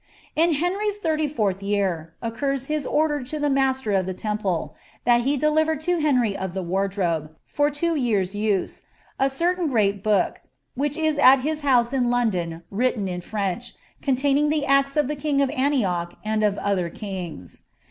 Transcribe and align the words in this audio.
* 0.21 0.25
In 0.35 0.53
Henry's 0.55 0.97
thirty 0.97 1.29
k>urth 1.29 1.61
year, 1.61 2.15
occurs 2.23 2.65
his 2.65 2.87
order 2.87 3.21
to 3.21 3.37
the 3.39 3.51
master 3.51 3.91
of 3.91 4.07
the 4.07 4.15
Temple, 4.15 4.73
^ 5.01 5.03
that 5.05 5.21
he 5.21 5.37
deliver 5.37 5.75
to 5.75 5.99
Henry 5.99 6.35
of 6.35 6.55
the 6.55 6.63
Wardrobe, 6.63 7.35
for 7.45 7.69
two 7.69 7.95
years' 7.95 8.33
use, 8.33 8.81
I 9.19 9.25
eertain 9.27 9.69
great 9.69 10.01
book, 10.01 10.41
which 10.73 10.97
is 10.97 11.19
at 11.19 11.41
his 11.41 11.61
house 11.61 11.93
in 11.93 12.09
London, 12.09 12.63
written 12.71 13.07
in 13.07 13.21
French, 13.21 13.75
eootaining 14.01 14.49
the 14.49 14.65
acts 14.65 14.97
of 14.97 15.07
the 15.07 15.15
king 15.15 15.39
of 15.39 15.51
Antioch, 15.51 16.15
and 16.25 16.41
of 16.41 16.57
other 16.57 16.89
kings." 16.89 17.65